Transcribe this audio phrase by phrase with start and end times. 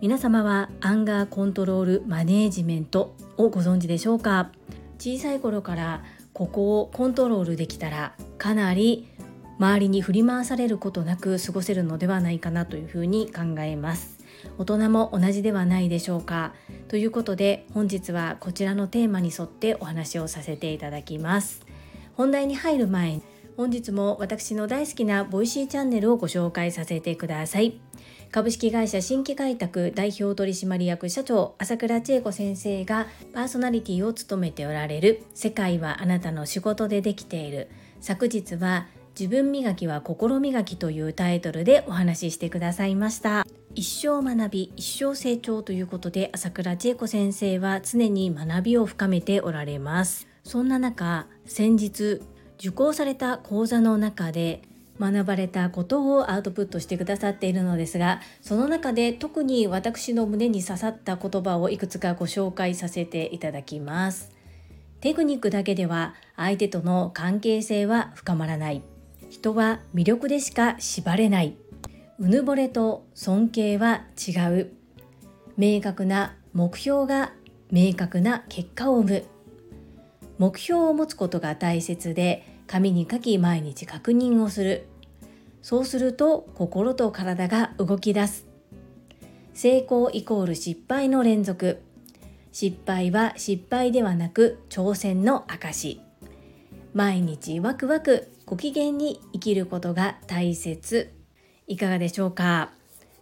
[0.00, 4.50] 皆様はアンガーコントロールマネージメントをご存知でしょうか？
[4.98, 6.02] 小さい頃から
[6.32, 9.08] ここをコントロールできたらかなり
[9.58, 14.18] 周りに振り回されることなく過ごせるのではないかなというふうに考えます。
[14.56, 16.54] 大人も同じではないでしょうか？
[16.88, 21.60] ということで本日はこちらのテーマに沿ってお話をさせていただきます。
[22.16, 23.22] 本題に入る前に
[23.60, 27.78] 本日も私の大好きなボイシーチャンネルをご紹介させてください。
[28.30, 37.68] 株式会社新規開拓代表取締役社長朝倉千恵子先生がパーソナリティを務めておられる「世界はあなたの仕事でできている」
[38.00, 43.46] 昨日は「自分磨きは心磨き」というタイトルでお話ししてくださいました。
[43.74, 50.28] 一生学び一生成長ということで朝倉千恵子先生は常に学びを深めておられます。
[50.44, 52.22] そんな中先日
[52.60, 54.60] 受講された講座の中で
[55.00, 64.30] 学ばれたことをアウトプットしてくださっているのですがその中で特に私の胸に刺さった言葉をいくつかご紹介させていただきます。
[65.00, 68.82] テクニックだけでは相手との関係性は深まらない。
[69.30, 71.56] 人は魅力でしか縛れない。
[72.18, 74.72] うぬぼれと尊敬は違う。
[75.56, 77.32] 明確な目標が
[77.70, 79.24] 明確な結果を生む。
[80.36, 84.86] 目標を持つことが大切で紙に書き毎日確認をする。
[85.60, 88.46] そうすると心と体が動き出す。
[89.54, 91.82] 成功イコール失敗の連続。
[92.52, 96.00] 失敗は失敗ではなく挑戦の証
[96.94, 101.12] 毎日ワクワクご機嫌に生きることが大切。
[101.66, 102.70] いかがでしょうか？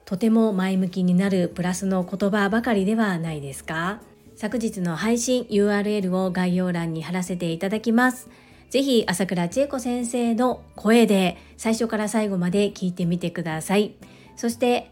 [0.05, 4.03] とても前向きになるプラスの言葉ばかりではないですか？
[4.37, 8.29] 昨日の配信 URL を概要欄に貼らせていただきます。
[8.71, 13.95] ぜひ朝倉千恵子先生の声で最初から最後まで聞いてみてください。
[14.37, 14.91] そして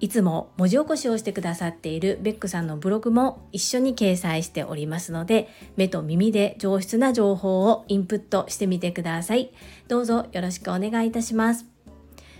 [0.00, 9.50] いつも文字起こしをしてくださっているベックさんのブログも一緒に掲載しておりますので目と耳で上質な情報をインプットしてみてください。
[9.88, 11.66] どうぞよろしくお願いいたします。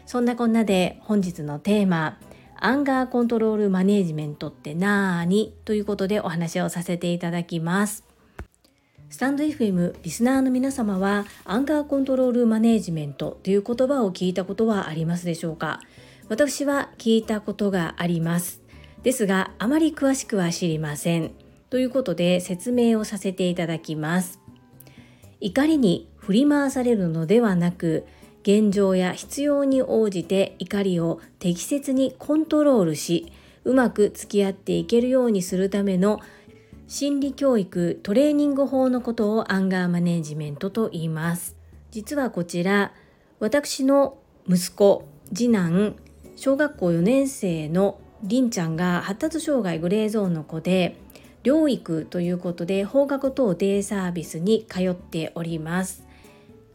[0.07, 2.19] そんなこんなで本日のテーマ
[2.61, 8.08] アンガーコントロールマネージメントってなーにということでお話をさせていただきます。
[9.11, 15.81] スタンド FM リスナーの皆様はアンガーコントロールマネージメントという言葉を聞いたことはありますでしょうか？
[16.29, 18.61] 私は聞いたことがあります。
[19.03, 21.33] ですがあまり詳しくは知りません。
[21.71, 24.41] ということで説明をさせていただきます。
[25.41, 28.05] 怒りに振り回されるのではなく
[28.43, 33.33] 現状や必要に応じて怒りを適切にコントロールし
[33.65, 36.21] うまく付き合っていけるようにするための
[36.91, 41.55] 心理教育トレーニング法のことをアンガーマネジメントと言います。
[41.91, 42.95] 実はこちら
[43.41, 44.17] 私の
[44.49, 45.97] 息子次男
[46.35, 50.97] 小学校4年生のりんちゃんが発達障害グレーゾーンの子で
[51.45, 56.07] 療育ということで法学等デイサービスに通っております。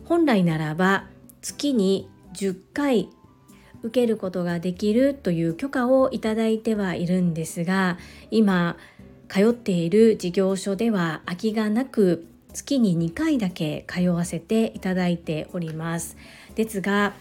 [0.06, 1.07] 本来ならば
[1.41, 3.09] 月に10回
[3.84, 7.97] 受けることができるという許可をいただいてはいるんですが
[8.31, 8.78] 今
[9.34, 16.18] 通っている事業所では空きがなく月に2回だけ通わせていただいております。
[16.54, 17.14] ですが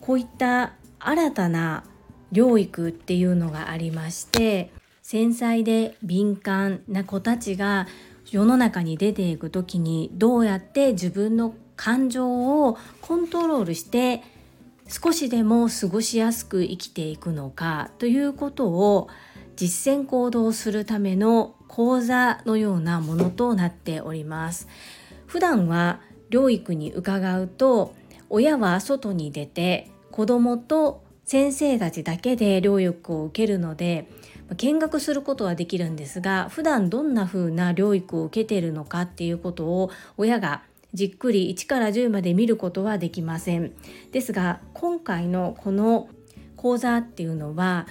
[0.00, 1.84] こういった新たな
[2.32, 4.70] 療育っていうのがありまして
[5.02, 7.86] 繊細で敏感な子たちが
[8.30, 14.22] 世の中に出ていく時にどうやって自分の感情をコントロールして
[14.88, 19.08] 少しでも過ごしやすく生きていくのかということを
[19.56, 24.66] 実践行動するための講座のようなものとなっております。
[25.26, 27.94] 普段は療育に伺うと
[28.30, 34.08] 親は外に出て子供と先生たちだけで療育を受けるので
[34.56, 40.62] 見学することはできるんですが普段どんな風な療育を受けているのかっていうことを親が
[40.94, 43.72] じっくり1から10まで見ることはできません。
[44.10, 46.08] ですが今回のこの
[46.56, 47.86] 講座っていうのは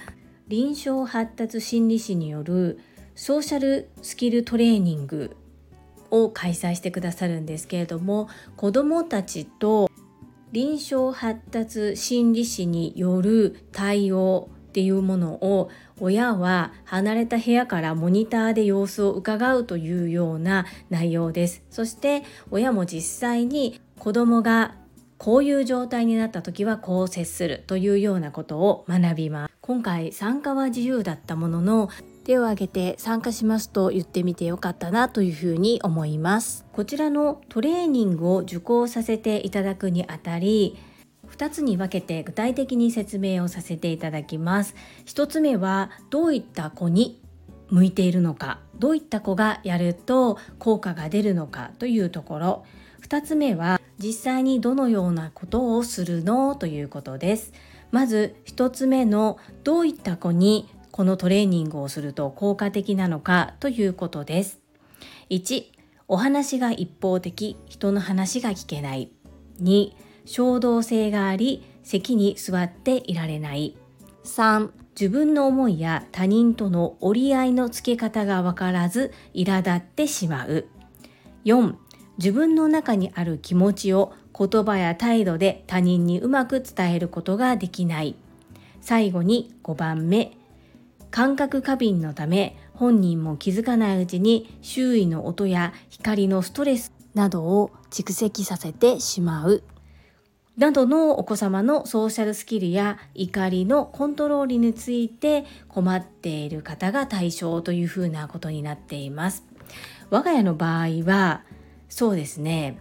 [0.48, 2.80] 臨床発達心理士による
[3.18, 5.36] ソーシャルスキルトレーニング
[6.12, 9.90] を開催してくださるんですけれども子どもたちと
[10.52, 15.68] 臨床発達心理士による対応っていうものを
[15.98, 21.64] 親は離れた部屋からモニターで様子を伺うというような内容です。
[21.70, 22.22] そして
[22.52, 24.76] 親も実際に子供が
[25.16, 29.54] こういう状態になった時はこう接するというようなことを学びます。
[29.60, 31.90] 今回参加は自由だったものの
[32.28, 36.66] 手を挙げて参加しますと言ってみてよかったなというふうに思います。
[36.74, 40.76] こちらのトレーニングを受講させていただくにあたり
[41.30, 44.74] 2つに分けて具体的に説明をさせていただきます。
[45.06, 47.18] 1つ目はどういった子に
[47.70, 48.60] 向いているのか。
[48.78, 51.70] どういった子がやると効果が出るのか。
[51.78, 52.64] というところ。
[53.08, 56.56] 2つ目は実際にどのようなことをするの？
[56.56, 57.54] ということです。
[57.90, 60.68] まず1つ目のどういった子に
[60.98, 64.58] このトレーニングをすると効果的なのかということです。
[65.30, 65.66] 1
[66.08, 69.12] お話が一方的人の話が聞けない。
[69.62, 69.92] 2
[70.24, 73.76] 衝動性があり席に座っていられない。
[74.24, 80.66] 3自分の思いや他人との折り合いのつけ方がわからず苛立ってしまう。
[81.44, 81.76] 4
[82.18, 88.16] 自分の中にある気持ちを言葉や態度で他人にうまく伝えることができない。
[88.80, 90.37] 最後に5番目
[91.10, 99.62] 感覚過敏のため本人も気づかないうちに周囲の音や光のストレスなどを蓄積させてしまう
[100.58, 109.44] などのお子様のソーシャルスキルや怒りのコントロールについて困っている方が対象というふうなことになっています。
[110.10, 111.44] 我が家の場合は
[111.88, 112.78] そうですね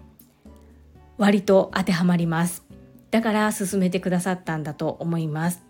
[1.18, 2.64] 割と当てはまります。
[3.12, 5.67] だから進めてくださったんだと思います。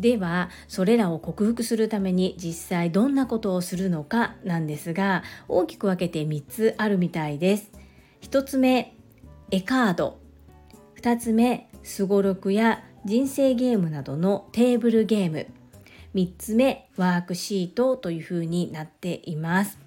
[0.00, 7.70] ではそれらを克服するために実際どんなことをするのかなんですが大きく分けて3つあるみたいです。
[8.22, 8.94] 1つ目
[9.50, 10.18] 絵カード。
[11.00, 15.46] 2つ目すごろくや人生ゲームなどのテーブルゲーム。
[16.14, 19.78] 3つ目ワークシートというふうになっています。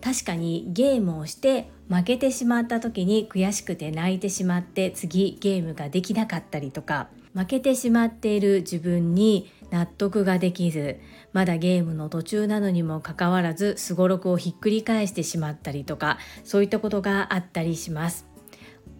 [0.00, 11.00] 確かにゲームをして負けてしまった時に悔しくて泣いてしまって次ゲームができなかったりとか負けてしまっている自分に納得ができず
[11.32, 18.26] まだゲームの途中なのにもかかわらずすごろくをひっくり返してしまったりとかそういったことがあったりします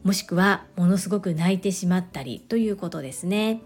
[0.03, 3.63] もしくはものすごく泣いてしまったりということですね。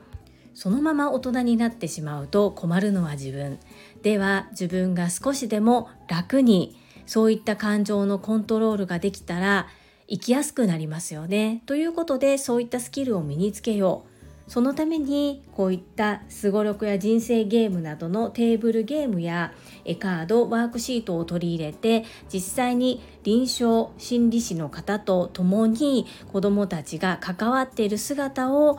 [0.53, 3.59] そのまま大人になってしまうと困るのは自分
[4.03, 9.69] では自分が少しでも楽にそういった感情のコントロールができたら
[10.09, 11.63] 生きやすくなりますよね。
[11.67, 14.16] ということでそういったスキルを身につけよう
[14.48, 19.52] そのためにこういったすごろくや人生ゲームなどのテーブルゲームや
[19.98, 28.78] カードワークシートを取り入れて実際に臨床心理士の方と共に子どもたちが関わっている姿を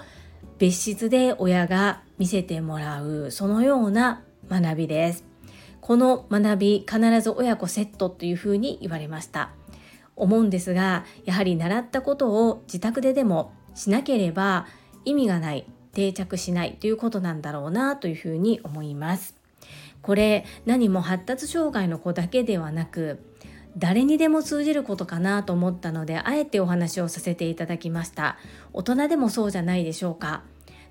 [0.57, 5.25] 別室で親が見せてもらうそのような学びです。
[5.81, 9.51] この学び必ず親子セットというふうに言われました。
[10.15, 14.65] 思うんですがやはり習ったことを自宅ででもしなければ
[15.07, 19.36] 意味がない定着しないということなんだろうなというふうに思います。
[20.01, 23.19] これ何も発達障害の子だけではなく
[23.77, 28.38] 誰にでも通じることかなと思ったのであえてお話をさせていただきました。
[28.74, 30.44] 大人でもそうじゃないでしょうか。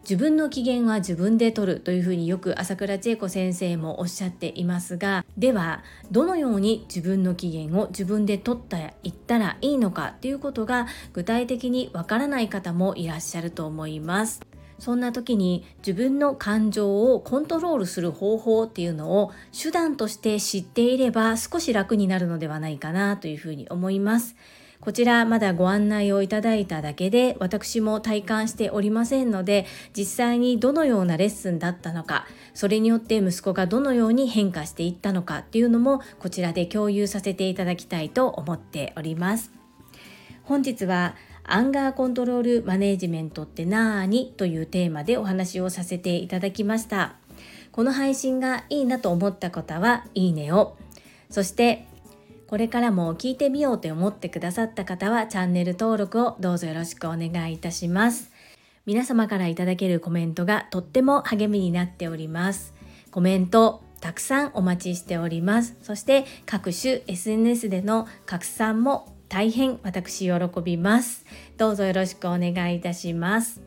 [0.09, 5.83] 自分の機嫌は自分で取るというふうによく朝倉千恵子先生もおっしゃっていますがでは
[6.13, 14.41] どのように自分の機嫌を自分で取ったらいったらいいのかっていうことが具体的にわからない方もいらっしゃると思います。
[14.79, 24.37] そんな時に自分の感情をコントロールする方法っていうのを手段として知っていれば少し楽になるのではないかなというふうに思います。
[24.81, 39.53] こちらまだご案内をいただいただけで私も体感しておりませんので実際にどのようなレッスンだったのかそれによって息子がどのように変化していったのかっていうのもこちらで共有させていただきたいと思っております。
[40.45, 47.17] 本日はアンガーコントロールマネジメントってなーにというテーマでお話をさせていただきました。
[47.73, 50.77] この配信がいいなと思った方はいいねを。
[51.31, 51.87] そして
[52.49, 58.31] これからも聞いてみようと思ってくださった方はチャンネル登録をどうぞよろしくお願いいたします。
[58.87, 62.73] 皆様からいただけるコメントがとっても励みになっております。
[63.11, 65.77] コメントたくさんお待ちしております。
[65.83, 71.25] そして各種 SNS での拡散も大変私喜びます。
[71.57, 73.61] どうぞよろしくお願いいたします。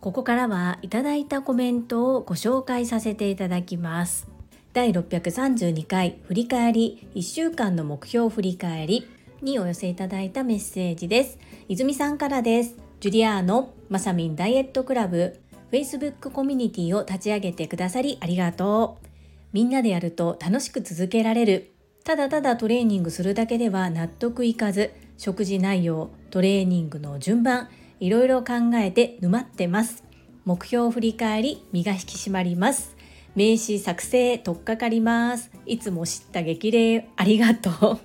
[0.00, 4.31] ここからはいただいたコメントをご紹介させていただきます。
[4.72, 9.06] 第632回振り返り1週間の目標振り返り
[9.42, 11.38] にお寄せいただいたメッセージです。
[11.68, 12.76] 泉さんからです。
[13.00, 15.38] ジュリアーノマサミンダイエットクラブ
[15.70, 19.06] Facebook コミュニティを立ち上げてくださりありがとう。
[19.52, 21.72] みんなでやると楽しく続けられる。
[22.02, 27.68] ただただトレーニングするだけでは納得いかず、食事内容、トレーニングの順番、
[28.00, 30.02] いろいろ考えて沼ってます。
[30.46, 32.96] 目標振り返り、身が引き締まります。
[33.34, 35.50] 名刺作成取っかかります。
[35.64, 37.98] いつも知った激励ありがとう。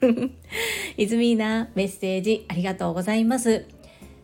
[0.96, 3.66] 泉なメッセージありがとうございます。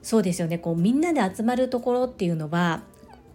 [0.03, 0.59] そうですよね。
[0.59, 2.85] こうみんなで集まるところっていうのは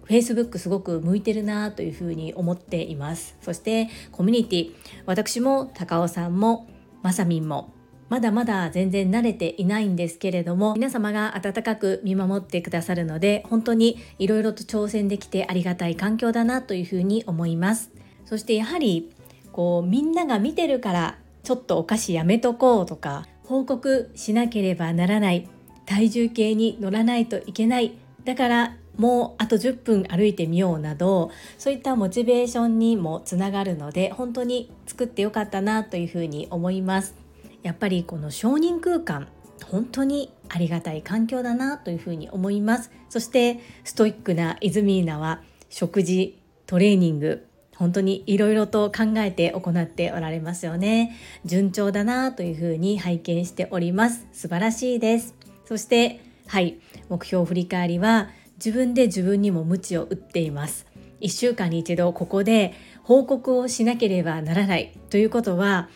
[0.08, 3.38] Facebook すごく向いてるなというふうに思っています。
[3.42, 4.72] そしてコミュニティ。
[5.06, 6.68] 私も高尾さんも
[7.04, 7.72] まさみんも
[8.12, 17.90] まだまだ全然慣れていないんですけれども皆様が温かく見守ってくださるので本当にいろいろと挑戦できてありがたい環境だなというふうに思います。
[18.26, 19.14] そしてやはり
[19.54, 25.48] こうみんなが見てるからちょっとお菓子やめとこうとか報告しなければならない
[25.86, 27.94] 体重計に乗らないといけない。
[28.26, 37.21] だからもうあと10分歩いてみようなどそういったモチベーションにもつながるので本当に作ってよかったなというふうに思います。
[37.64, 39.28] やっぱりこの承認空間
[39.70, 42.92] 本当にありがたい環境だなというふうに思います。
[43.10, 51.16] そしてストイックなイズミーナは食事トレーニング本当にいろいろと考えて行っておられますよね。
[51.46, 54.28] 順調だなというふうに拝見しております。
[54.34, 55.36] 素晴らしいです。
[55.66, 56.78] そしてはい
[57.10, 60.86] 目標振り返りは自分で自分にも鞭を打っています。
[61.22, 65.90] 1週間に一度ここで報告をしなければならないということは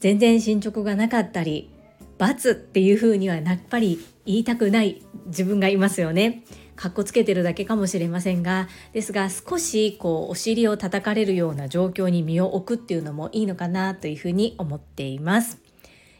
[0.00, 1.70] 全然進捗がなかったり
[2.18, 6.42] 罰っていうふうにはやっぱり言いたくない自分がいますよね。
[6.74, 15.58] かっこつけてるだけかもしれませんがですが少しこうお尻を叩かれるような状況に身を置くっていうのもいいのかなというふうに思っています。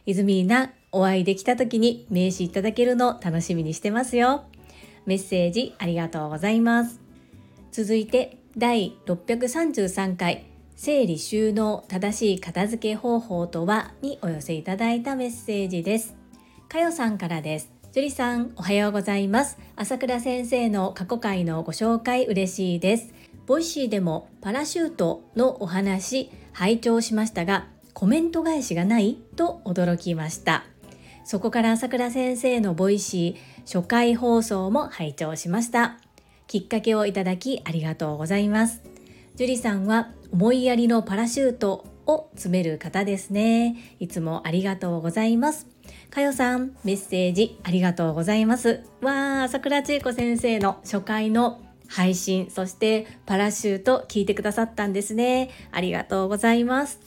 [0.05, 4.45] 泉なお会いできた時に名刺いただけるの楽しみにしてますよ。
[5.05, 6.99] メッセージありがとうございます。
[7.71, 10.45] 続いて第633回
[10.77, 16.15] 整理収納正しい片付け方法とはにお寄せいただいたメッセージです。
[16.69, 17.71] かよさんからです。
[17.93, 19.57] 樹里さん、おはようございます。
[19.75, 23.11] 朝倉先生の過去回のご紹介嬉しいです。
[23.47, 30.63] ボイシーでもパラシュートのお話拝聴しましたが、コメント返しがないと驚きました。
[31.23, 35.97] そこから朝倉先生のボイシー初回放送も拝聴しました。
[36.45, 38.86] きっかけをいただきありがとうございます。
[39.37, 43.75] 樹里さんは思いやりのパラシュートを詰める方ですね。
[43.99, 45.67] いつもありがとうございます。
[46.09, 48.81] かよさん、メッセージありがとうございます。
[48.99, 55.51] わー、桜千恵子先生の初回の配信、そしてパラシュート聞いてくださったんですね。
[55.71, 56.99] ありがとうございます。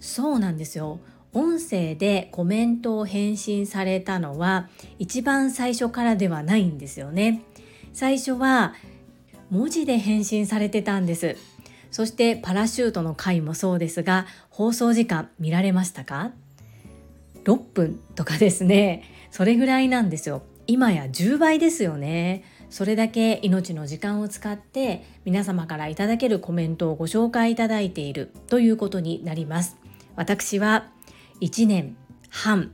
[0.00, 0.98] そうなんですよ。
[1.34, 7.44] 音声でコメントを返信されたのは一番最初からではないんですよね。
[7.92, 8.74] 最初は
[9.50, 11.36] 文字で返信されてたんです。
[11.90, 16.32] そしてパラシュートの回もそうですが放送時間見られましたか
[17.44, 19.04] ？6分とかですね。
[19.30, 20.42] それぐらいなんですよ。
[20.66, 22.44] 今や10倍ですよね。
[22.70, 29.76] それだけ命の時間を使って皆様からいただけるコメントをご紹介いただいているということになります。
[30.16, 30.88] 私は
[31.40, 31.96] 1年
[32.28, 32.72] 半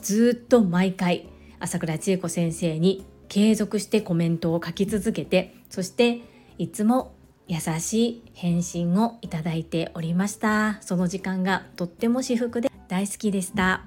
[0.00, 1.28] ずっと毎回
[1.60, 6.20] 朝倉千恵子先生に継続してコメントを書き続けてそして
[6.58, 7.14] いつも
[7.50, 10.78] 優しい返信をいただいておりました。
[10.82, 13.86] その時間がとっても至福で大好きでした。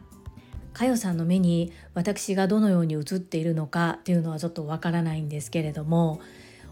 [0.74, 6.20] かよさんの目に私がどのように映っているのかっていうのはちょっとわからないんですけれども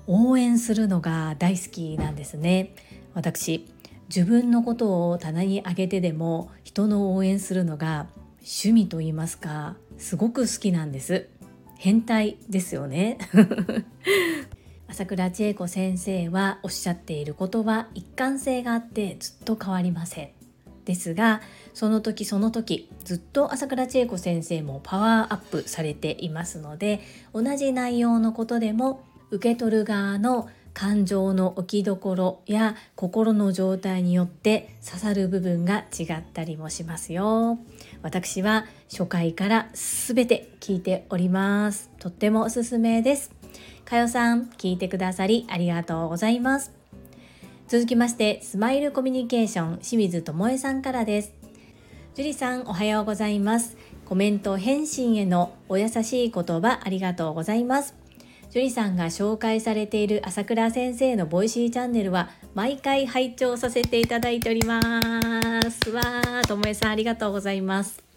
[0.06, 2.76] 応援するのが大好きなんですね。
[3.14, 3.66] 私
[4.14, 8.08] 自分のことを棚に上げてでも人の応援するのが
[8.42, 11.30] 趣味と言いますかすごく好きなんです。
[11.78, 13.18] 変態ですよね。
[14.92, 20.32] 朝倉千恵子先生はおっしゃっていることは一貫性があってずっと変わりません。
[20.84, 21.42] ですが
[21.74, 27.00] その時その時ずっと朝倉千恵子先生もパワーアップされていますので
[27.34, 37.60] 同じ内容のことでも受け取る側の感情の置きどころや心の状態によって刺さる部分が違ったりもしますよ。
[38.02, 41.90] 私は初回から全て聞いております。
[42.00, 43.41] とってもおすすめです。
[43.92, 46.72] かよさん、聞いてくださりありがとうございます。
[47.68, 51.34] 続きまして、スマイルコミュニケーション清水智恵さんからです。
[52.16, 53.76] 樹里さん、おはようございます。
[54.06, 57.94] コメント返信へのお優しい言葉ありがとうございます。
[58.50, 64.80] 樹里さんが紹介されている朝倉先生のボイシーチャンネルは毎回拝聴させていただいておりま
[65.70, 65.92] す。
[65.92, 68.11] わー、ともえさんありがとうございます。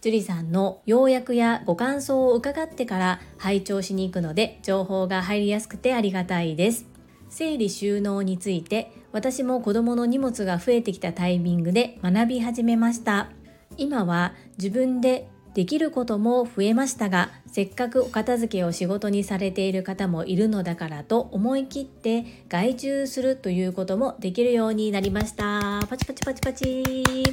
[0.00, 6.86] 樹里さんの要約やご感想を伺ってから拝聴しに行くので情報が入りやすくてありがたいです。
[7.28, 13.30] 整理収納について私も子供の荷物が増えてきたタイミングで学び始めました。
[13.76, 25.80] 今は自分でできることも増えましたがせっかくお片付けを仕事にされている方もいるのだからと思い切って外注するということもできるようになりました。
[25.88, 27.24] パチパチパチパチ。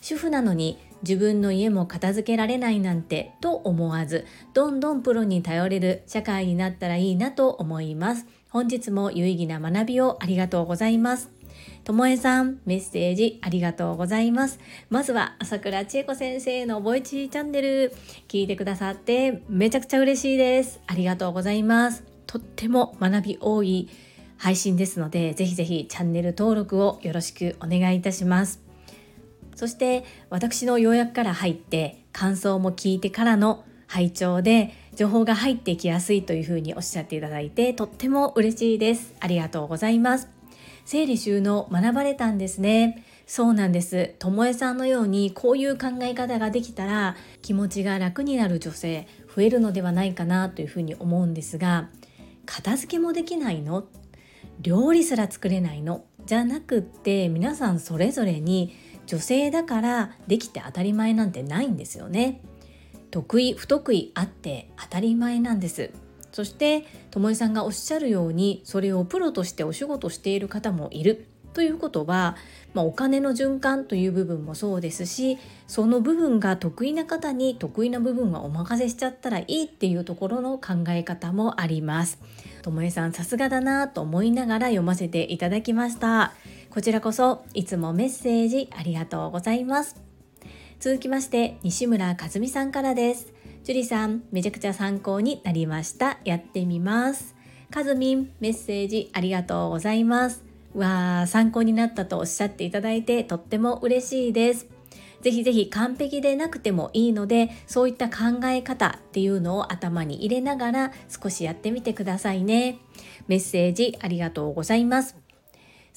[0.00, 11.38] 主婦なのに自分の家も片付けられないなんてと思わずどんどんプロに頼れる社会になったらいいなと思います本日も有意義な学びをありがとうございます
[11.84, 14.60] ともえさん、メッセージありがとうございます。
[14.90, 17.94] まずは、朝倉千恵子先生のボイチーチャンネル、
[18.28, 20.80] 聞いてくださってめちゃくちゃ嬉しいです。
[20.86, 22.04] ありがとうございます。
[22.26, 23.88] とっても学び多い
[24.36, 28.67] 配信ですので、ぜひぜひチャンネル登録をよろしくお願いいたします。
[29.58, 39.16] そして私の要約から入って感想も聞いてからの拝聴で情報が入ってきやすいというふうにおっしゃっていただいてとっても嬉しいです。
[39.18, 40.28] ありがとうございます。
[40.84, 43.04] 整理収納学ばれたんですね。
[43.26, 44.14] そうなんです。
[44.20, 51.88] ともえさんのようにこういう考え方ができたら気持ちが楽になる女性増えるのではないかなというふうに思うんですが
[52.46, 53.88] 片付けもできないの？
[54.60, 56.04] 料理すら作れないの？
[56.26, 58.74] じゃなくって皆さんそれぞれに
[59.08, 62.42] 女性だからできて当たり前なんてないんですよね
[63.10, 65.90] 得意不得意あって当たり前なんです
[66.30, 72.36] そしてともえさんがおっしゃるようにそれをプロとしてお仕事している方もいるということは、
[72.74, 82.20] まあ、お金の循環という部分もそうですしその部分が得意な方に得意な部分はお任せしちゃったらいいっていうところの考え方もあります。
[82.62, 86.34] ともえさんさすがだなと思いながら読ませていただきました。
[86.78, 90.00] こちらこそいつもメッセージありがとうございます。
[90.78, 93.32] 続きまして西村和美さんからです。
[93.64, 96.18] 樹里さんめちゃくちゃ参考になりました。
[96.24, 97.34] やってみます。
[97.68, 100.44] かずみんメッセージありがとうございます。
[100.72, 104.68] わー参考になったとおっしゃっていただいてとっても嬉しいです。
[105.20, 112.78] ぜひぜひ完璧でなくてもいいのでそういった考え方っていうのを頭に入れながら少しやってみてくださいね。
[113.26, 115.27] メッセージありがとうございます。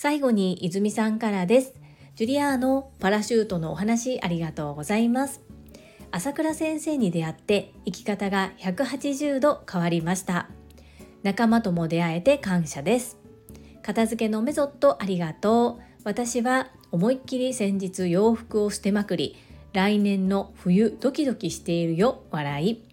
[0.02, 1.76] 最後に泉さんからです。
[2.16, 5.44] ジュリアーノパラシュートのお話ありがとうございます。
[6.10, 10.50] 朝倉先生に出会って生き方が180度変わりました。
[11.22, 13.20] 仲間とも出会えて感謝です。
[13.84, 15.84] 片付けのメソッドありがとう。
[16.04, 19.38] 私は思いっきり先日洋服を捨てまくり、
[19.72, 22.84] 来年の冬ドキドキしているよ、笑い。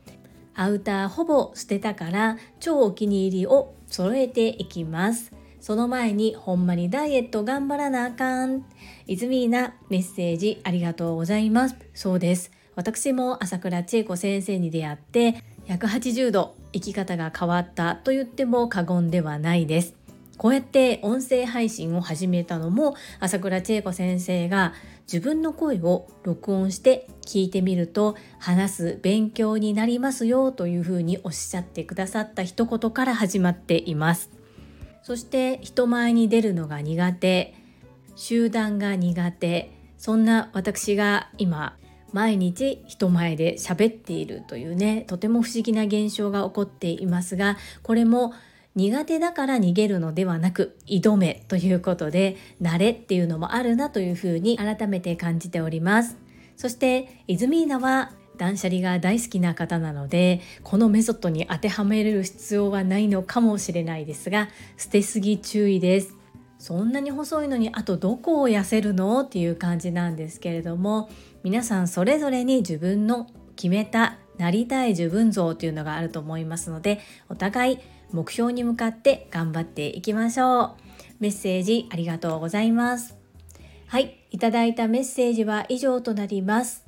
[0.54, 5.38] アウターほぼ捨てたから超お気に入りを揃えていきます。
[5.68, 8.64] その前にほんまにダイエット頑張らなあかん。
[9.07, 11.76] イズミーナメッセージありがとうございます。
[11.92, 12.50] そうです。
[12.74, 19.94] 私も朝倉千恵子先生に出会って180度生き方が変わったと言っても過言ではないです。
[20.38, 34.38] こうやって音声配信を始めたのも朝倉千恵子先生が自分の声を録音して聞いてみると話す勉強になりますよというふうにおっしゃってくださった一言から始まっています。
[35.09, 37.55] そして人前に出るのが苦手。
[38.14, 39.73] 集団が苦手。
[39.97, 41.79] そんな私が今
[42.12, 48.35] 毎日人前で喋っているというねとても不思議な現象が起こっていますがこれも
[48.75, 56.18] 苦手だから逃げるのではなく挑めということで慣れっていうのもあるなというふうに改めて感じております。
[56.55, 66.14] そしてイズミーナは断捨離が大好きな方なのでこのメソッドに当てはめれる必要はないのかもしれないですが捨てすぎ注意です。
[66.59, 69.20] そんなに細いのにあとどこを痩せるの？
[69.20, 71.09] っていう感じなんですけれども
[71.44, 77.79] 皆さんそれぞれに自分の決めたなりたい自分像というのがあると思いますのでお互い
[78.11, 80.70] 目標に向かって頑張っていきましょう。
[81.20, 83.16] メッセージありがとうございます。
[83.87, 86.88] はいいただいたメッセージは以上となります。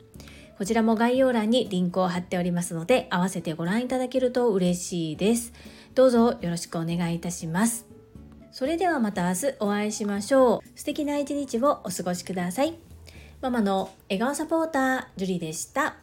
[0.61, 5.53] こちらも概要欄にリンクを貼っておりますので、合わせてご覧いただけると嬉しいです。
[5.95, 7.87] どうぞよろしくお願いいたします。
[8.51, 10.79] それではまた明日お会いしましょう。
[10.79, 12.75] 素敵な一日をお過ごしください。
[13.41, 15.95] ママの笑顔サポーター、ジュリでした。